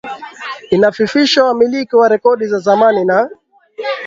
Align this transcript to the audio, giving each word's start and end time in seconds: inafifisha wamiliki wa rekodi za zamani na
inafifisha 0.69 1.43
wamiliki 1.43 1.95
wa 1.95 2.07
rekodi 2.07 2.47
za 2.47 2.59
zamani 2.59 3.05
na 3.05 3.29